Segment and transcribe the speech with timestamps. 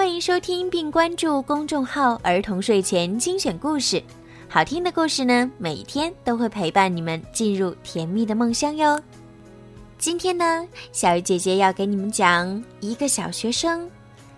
[0.00, 4.02] 欢迎收听并关注公众号“儿童睡前精选故事”，
[4.48, 8.98] 好听的故事呢，每天都会陪伴你们进入甜蜜的梦乡哟。
[9.98, 13.90] 今天呢，小鱼姐姐要给你们讲一个小学生，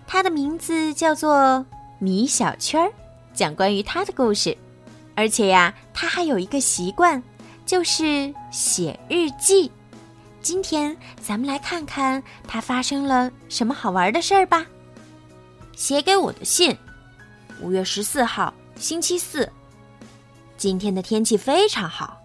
[0.05, 1.65] 他的名字叫做
[1.97, 2.91] 米小圈儿，
[3.33, 4.57] 讲关于他的故事。
[5.15, 7.23] 而且呀，他还有一个习惯，
[7.65, 9.71] 就是写日记。
[10.41, 14.65] 今天咱们来看看他发生了什么好玩的事儿吧。
[15.75, 16.77] 写给我的信，
[17.59, 19.49] 五月十四号，星期四。
[20.55, 22.21] 今天的天气非常好，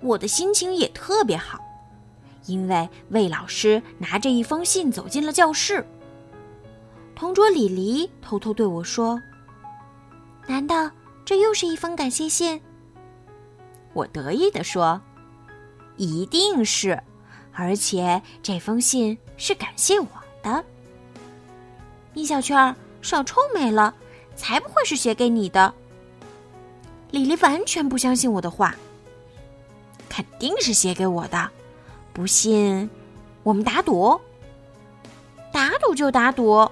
[0.00, 1.58] 我的心情也特别好，
[2.46, 5.84] 因为魏老师拿着一封信走进了教室。
[7.14, 9.20] 同桌李黎偷偷对我说
[10.46, 10.90] ：“难道
[11.24, 12.60] 这又是一封感谢信？”
[13.94, 15.00] 我得意地说
[15.96, 17.02] ：“一定是，
[17.52, 20.08] 而且这封信是感谢我
[20.42, 20.64] 的。”
[22.16, 23.94] 米小圈，少臭美了，
[24.36, 25.74] 才不会是写给你的。
[27.10, 28.74] 李黎完全不相信我的话，
[30.08, 31.50] 肯定是写给我的。
[32.14, 32.88] 不信，
[33.42, 34.18] 我们打赌。
[35.52, 36.66] 打赌就打赌。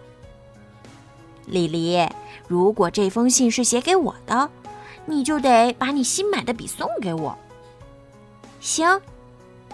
[1.45, 2.09] 李黎，
[2.49, 4.49] 如果这封信是写给我的，
[5.05, 7.37] 你就得把你新买的笔送给我。
[8.63, 8.99] 行，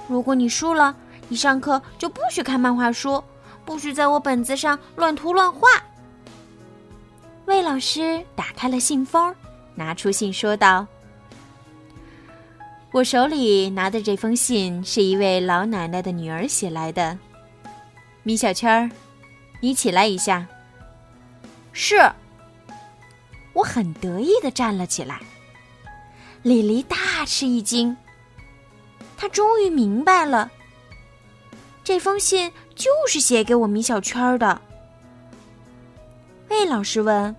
[0.08, 0.96] 如果你输了，
[1.28, 3.22] 你上课就不许看漫画书。
[3.64, 5.68] 不许在我本子上乱涂乱画。
[7.46, 9.34] 魏老师打开了信封，
[9.74, 10.86] 拿出信说道
[12.92, 17.18] ：“我手里拿的这封信是一位老奶奶的女儿写来的。
[18.22, 18.90] 米小圈儿，
[19.60, 20.46] 你起来一下。”
[21.72, 21.96] 是。
[23.52, 25.20] 我很得意的站了起来。
[26.42, 26.96] 李黎大
[27.26, 27.96] 吃一惊，
[29.16, 30.50] 他终于明白了。
[31.82, 34.58] 这封信就是写给我米小圈的。
[36.48, 37.36] 魏老师问：“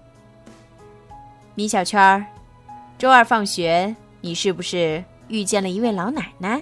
[1.56, 2.24] 米小圈，
[3.00, 6.62] 周二放学，你是不是遇见了一位老奶奶？”“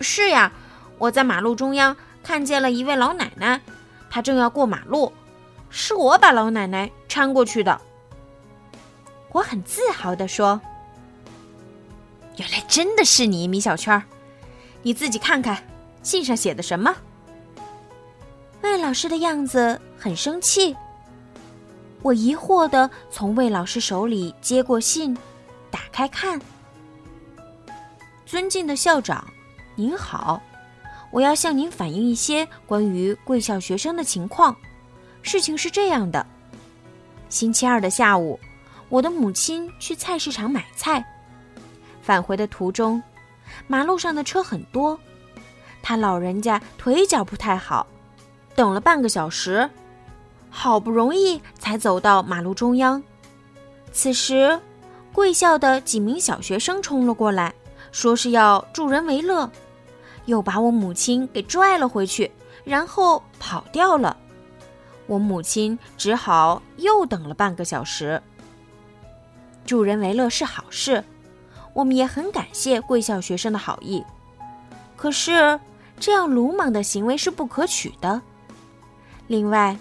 [0.00, 0.52] 是呀，
[0.98, 3.60] 我在马路中央看见了一位老奶奶，
[4.08, 5.12] 她正要过马路，
[5.68, 7.80] 是我把老奶奶搀过去的。”
[9.32, 10.60] 我很自豪地说
[12.38, 14.00] ：“原来真的是你，米小圈，
[14.82, 15.60] 你自己看看。”
[16.04, 16.94] 信上写的什么？
[18.66, 20.76] 魏老师的样子很生气。
[22.02, 25.16] 我疑惑的从魏老师手里接过信，
[25.70, 26.40] 打开看。
[28.26, 29.24] 尊敬的校长，
[29.76, 30.42] 您好，
[31.10, 34.54] 我要向您反映一些关于贵校学生的情况。
[35.22, 36.26] 事情是这样的：
[37.28, 38.38] 星期二的下午，
[38.88, 41.04] 我的母亲去菜市场买菜，
[42.02, 43.02] 返回的途中，
[43.68, 44.98] 马路上的车很多。
[45.82, 47.86] 他老人家腿脚不太好，
[48.56, 49.68] 等了半个小时，
[50.50, 53.00] 好不容易才走到马路中央。
[53.92, 54.58] 此时，
[55.12, 57.54] 贵校的几名小学生冲了过来，
[57.92, 59.48] 说是要助人为乐，
[60.24, 62.32] 又把我母亲给拽了回去，
[62.64, 64.16] 然后跑掉了。
[65.06, 68.20] 我母亲只好又等了半个小时。
[69.66, 71.04] 助人为乐是好事，
[71.74, 74.02] 我们也很感谢贵校学生的好意，
[74.96, 75.60] 可是。
[75.98, 78.20] 这样鲁莽的行为是不可取的。
[79.26, 79.76] 另外，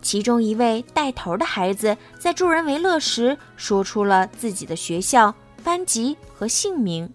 [0.00, 5.34] 其中一位带头的孩子在助人为乐时说出了自己的学校、
[5.64, 7.10] 班级和姓名，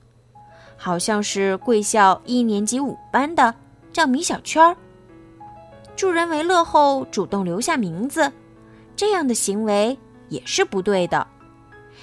[0.75, 3.53] 好像是贵校一年级五班的，
[3.91, 4.75] 叫米小圈儿。
[5.95, 8.29] 助人为乐后主动留下名字，
[8.95, 9.97] 这样的行为
[10.27, 11.25] 也是不对的。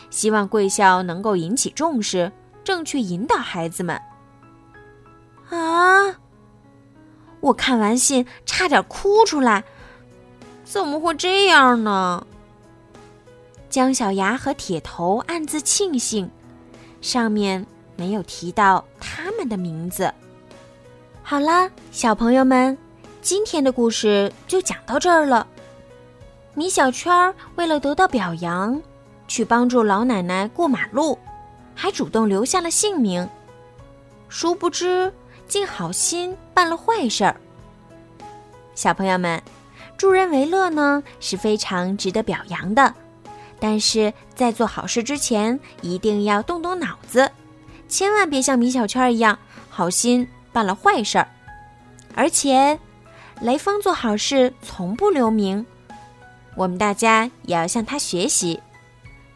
[0.09, 2.31] 希望贵校能够引起重视，
[2.65, 4.01] 正确引导孩子们。
[5.51, 6.15] 啊！
[7.41, 9.65] 我看完信差点哭出来，
[10.65, 12.27] 怎么会这样呢？
[13.69, 16.31] 姜小牙和铁头暗自庆幸，
[17.01, 17.65] 上面
[17.97, 20.13] 没有提到他们的名字。
[21.23, 22.77] 好啦，小朋友们，
[23.23, 25.47] 今天的故事就讲到这儿了。
[26.55, 28.83] 米小圈为了得到表扬，
[29.29, 31.17] 去帮助老奶奶过马路，
[31.75, 33.27] 还主动留下了姓名。
[34.29, 35.13] 殊不知。
[35.51, 37.35] 竟好心办了坏事儿。
[38.77, 39.43] 小朋友们，
[39.97, 42.95] 助人为乐呢是非常值得表扬的，
[43.59, 47.29] 但是在做好事之前，一定要动动脑子，
[47.89, 49.37] 千万别像米小圈一样，
[49.69, 51.27] 好心办了坏事儿。
[52.15, 52.79] 而且，
[53.41, 55.67] 雷锋做好事从不留名，
[56.55, 58.61] 我们大家也要向他学习，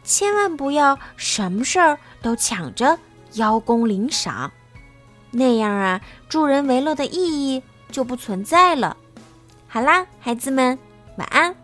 [0.05, 2.97] 千万不要什么事儿都抢着
[3.33, 4.49] 邀功领赏，
[5.31, 7.61] 那样啊，助人为乐的意义
[7.91, 8.95] 就不存在了。
[9.67, 10.77] 好啦，孩子们，
[11.17, 11.55] 晚安。